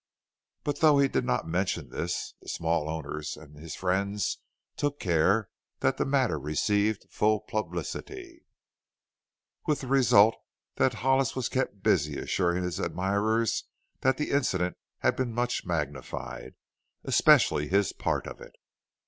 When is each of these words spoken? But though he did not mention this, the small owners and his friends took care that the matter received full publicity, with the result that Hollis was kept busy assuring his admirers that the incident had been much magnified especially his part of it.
But 0.63 0.79
though 0.79 0.97
he 0.97 1.07
did 1.07 1.25
not 1.25 1.47
mention 1.47 1.91
this, 1.91 2.33
the 2.41 2.49
small 2.49 2.89
owners 2.89 3.37
and 3.37 3.55
his 3.55 3.75
friends 3.75 4.39
took 4.75 4.99
care 4.99 5.47
that 5.81 5.97
the 5.97 6.05
matter 6.05 6.39
received 6.39 7.05
full 7.11 7.41
publicity, 7.41 8.41
with 9.67 9.81
the 9.81 9.87
result 9.87 10.35
that 10.77 10.95
Hollis 11.05 11.35
was 11.35 11.49
kept 11.49 11.83
busy 11.83 12.17
assuring 12.17 12.63
his 12.63 12.79
admirers 12.79 13.65
that 13.99 14.17
the 14.17 14.31
incident 14.31 14.75
had 15.01 15.15
been 15.15 15.35
much 15.35 15.67
magnified 15.67 16.55
especially 17.03 17.67
his 17.67 17.93
part 17.93 18.25
of 18.25 18.41
it. 18.41 18.55